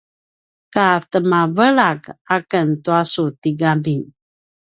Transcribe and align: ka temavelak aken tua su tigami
ka 0.73 0.87
temavelak 1.11 2.03
aken 2.35 2.67
tua 2.83 3.01
su 3.13 3.25
tigami 3.41 3.97